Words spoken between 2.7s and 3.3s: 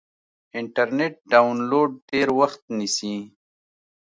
نیسي.